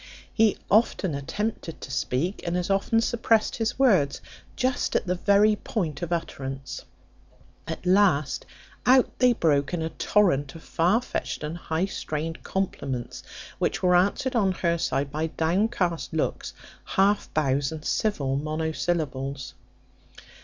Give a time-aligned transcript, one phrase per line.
[0.33, 4.19] He often attempted to speak, and as often suppressed his words
[4.55, 6.85] just at the very point of utterance.
[7.67, 8.47] At last
[8.87, 13.21] out they broke in a torrent of far fetched and high strained compliments,
[13.59, 19.53] which were answered on her side by downcast looks, half bows, and civil monosyllables.